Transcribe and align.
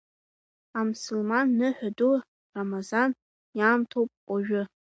Амсылман 0.79 1.47
ныҳәа 1.57 1.89
ду 1.97 2.15
рамазан 2.53 3.11
иаамҭоуп 3.57 4.09
ожәы. 4.33 4.61